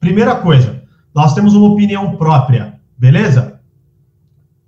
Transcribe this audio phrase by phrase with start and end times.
[0.00, 0.82] primeira coisa,
[1.14, 3.60] nós temos uma opinião própria, beleza?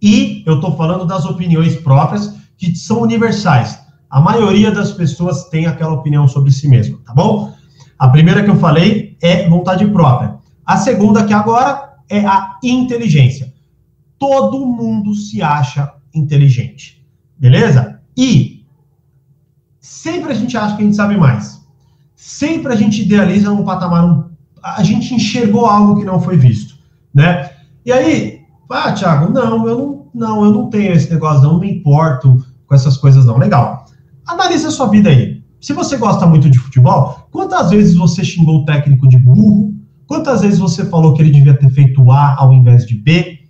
[0.01, 3.81] E eu estou falando das opiniões próprias que são universais.
[4.11, 7.55] A maioria das pessoas tem aquela opinião sobre si mesma, tá bom?
[7.99, 10.37] A primeira que eu falei é vontade própria.
[10.67, 13.55] A segunda que agora é a inteligência.
[14.19, 17.05] Todo mundo se acha inteligente,
[17.39, 18.01] beleza?
[18.17, 18.67] E
[19.81, 21.61] sempre a gente acha que a gente sabe mais.
[22.15, 24.32] Sempre a gente idealiza um patamar, um,
[24.63, 26.75] a gente enxergou algo que não foi visto,
[27.13, 27.51] né?
[27.85, 31.71] E aí, ah, Thiago, não, eu não, não, eu não tenho esse negócio, não, me
[31.71, 33.39] importo com essas coisas não.
[33.39, 33.85] Legal.
[34.27, 35.43] Analise a sua vida aí.
[35.61, 39.75] Se você gosta muito de futebol, quantas vezes você xingou o técnico de burro?
[40.07, 43.41] Quantas vezes você falou que ele devia ter feito A ao invés de B?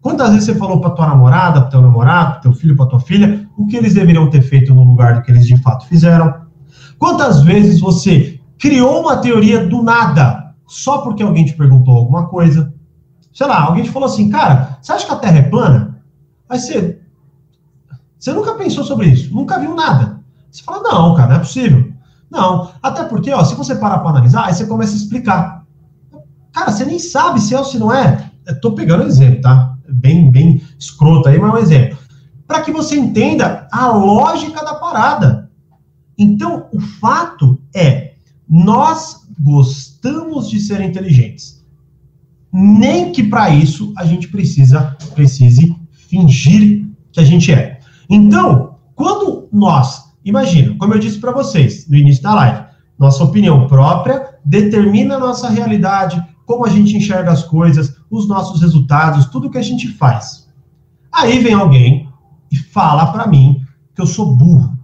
[0.00, 3.00] Quantas vezes você falou para tua namorada, para teu namorado, para teu filho, para tua
[3.00, 6.32] filha, o que eles deveriam ter feito no lugar do que eles de fato fizeram?
[6.98, 10.39] Quantas vezes você criou uma teoria do nada
[10.70, 12.72] só porque alguém te perguntou alguma coisa?
[13.32, 16.02] Sei lá, alguém te falou assim, cara, você acha que a Terra é plana?
[16.48, 17.00] Aí você,
[18.18, 20.20] você nunca pensou sobre isso, nunca viu nada.
[20.50, 21.92] Você fala, não, cara, não é possível.
[22.30, 25.64] Não, até porque, ó, se você parar para analisar, aí você começa a explicar.
[26.52, 28.30] Cara, você nem sabe se é ou se não é.
[28.46, 29.76] Eu tô pegando um exemplo, tá?
[29.92, 31.98] bem, bem escroto aí, mas é um exemplo.
[32.46, 35.50] Para que você entenda a lógica da parada.
[36.16, 38.14] Então, o fato é,
[38.48, 41.64] nós gostamos de ser inteligentes.
[42.52, 47.78] Nem que para isso a gente precisa precise fingir que a gente é.
[48.08, 52.64] Então, quando nós, imagina, como eu disse para vocês no início da live,
[52.98, 58.60] nossa opinião própria determina a nossa realidade, como a gente enxerga as coisas, os nossos
[58.60, 60.48] resultados, tudo que a gente faz.
[61.12, 62.08] Aí vem alguém
[62.50, 63.62] e fala para mim
[63.94, 64.76] que eu sou burro.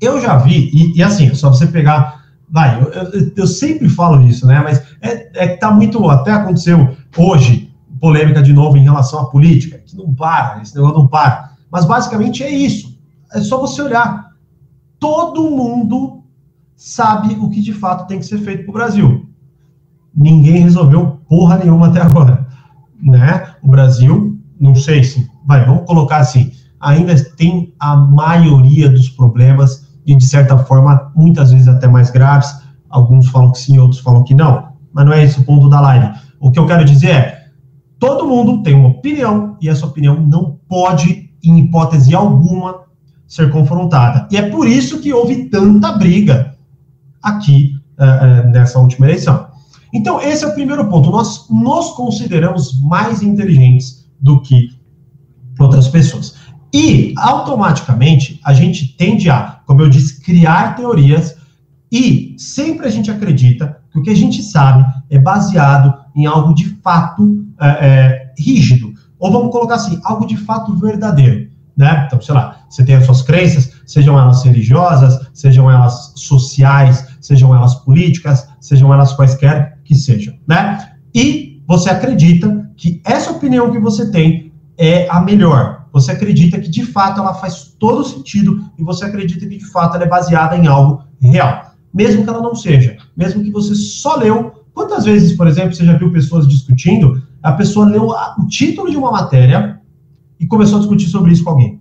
[0.00, 2.19] Eu já vi, e, e assim, só você pegar.
[2.50, 4.60] Vai, eu, eu, eu, sempre falo isso, né?
[4.62, 6.08] Mas é, é que tá muito.
[6.08, 10.98] Até aconteceu hoje, polêmica de novo em relação à política, que não para, esse negócio
[10.98, 11.52] não para.
[11.70, 12.98] Mas basicamente é isso.
[13.32, 14.30] É só você olhar.
[14.98, 16.24] Todo mundo
[16.74, 19.30] sabe o que de fato tem que ser feito para o Brasil
[20.14, 22.46] ninguém resolveu porra nenhuma até agora,
[23.00, 23.54] né?
[23.62, 29.88] O Brasil, não sei se, vai, vamos colocar assim, ainda tem a maioria dos problemas
[30.10, 32.52] e de certa forma, muitas vezes até mais graves.
[32.88, 35.80] Alguns falam que sim, outros falam que não, mas não é esse o ponto da
[35.80, 36.12] live.
[36.40, 37.44] O que eu quero dizer é,
[37.96, 42.80] todo mundo tem uma opinião e essa opinião não pode, em hipótese alguma,
[43.28, 44.26] ser confrontada.
[44.32, 46.56] E é por isso que houve tanta briga
[47.22, 49.46] aqui uh, uh, nessa última eleição.
[49.94, 51.08] Então, esse é o primeiro ponto.
[51.08, 54.70] Nós nos consideramos mais inteligentes do que
[55.56, 56.34] outras pessoas.
[56.72, 61.36] E, automaticamente, a gente tende a, como eu disse, criar teorias
[61.90, 66.54] e sempre a gente acredita que o que a gente sabe é baseado em algo
[66.54, 68.92] de fato é, é, rígido.
[69.18, 71.50] Ou vamos colocar assim, algo de fato verdadeiro.
[71.76, 72.04] Né?
[72.06, 77.54] Então, sei lá, você tem as suas crenças, sejam elas religiosas, sejam elas sociais, sejam
[77.54, 80.92] elas políticas, sejam elas quaisquer que sejam, né?
[81.14, 85.79] E você acredita que essa opinião que você tem é a melhor.
[85.92, 89.96] Você acredita que de fato ela faz todo sentido e você acredita que de fato
[89.96, 94.16] ela é baseada em algo real, mesmo que ela não seja, mesmo que você só
[94.16, 94.64] leu.
[94.72, 97.22] Quantas vezes, por exemplo, você já viu pessoas discutindo?
[97.42, 99.80] A pessoa leu o título de uma matéria
[100.38, 101.80] e começou a discutir sobre isso com alguém.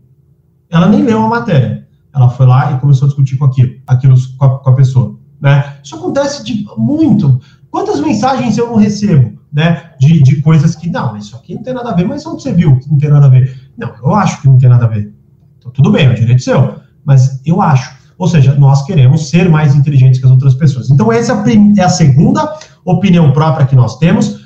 [0.69, 1.87] Ela nem leu a matéria.
[2.13, 5.15] Ela foi lá e começou a discutir com aquilo, aquilo com a, com a pessoa.
[5.39, 5.77] Né?
[5.83, 7.39] Isso acontece de muito.
[7.71, 9.91] Quantas mensagens eu não recebo, né?
[9.99, 12.51] De, de coisas que, não, isso aqui não tem nada a ver, mas onde você
[12.51, 13.68] viu que não tem nada a ver?
[13.79, 15.13] Não, eu acho que não tem nada a ver.
[15.57, 16.75] Então, tudo bem, é o direito seu,
[17.05, 17.97] mas eu acho.
[18.17, 20.89] Ou seja, nós queremos ser mais inteligentes que as outras pessoas.
[20.89, 21.41] Então, essa
[21.77, 22.53] é a segunda
[22.83, 24.39] opinião própria que nós temos.